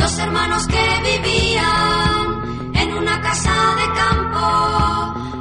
[0.00, 4.46] dos hermanos que vivían en una casa de campo,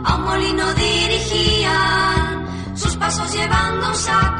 [0.06, 4.39] a un molino dirigían sus pasos llevando un saco.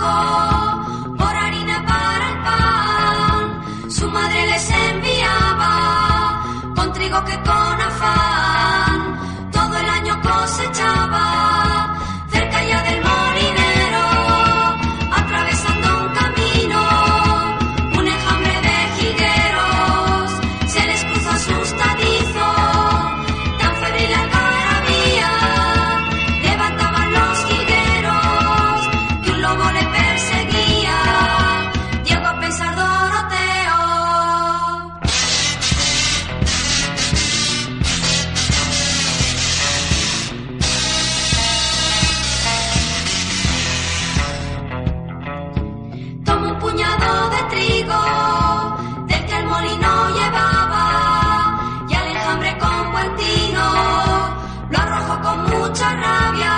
[55.70, 56.56] mucha rabia.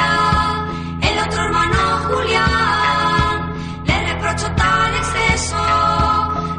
[1.02, 3.54] El otro hermano Julián
[3.84, 5.64] le reprocho tal exceso,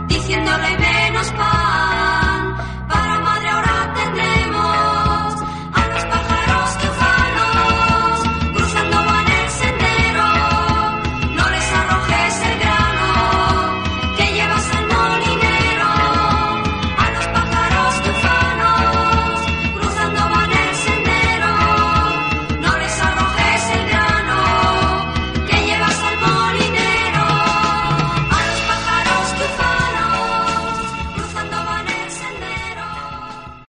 [0.08, 1.61] diciéndole menos para.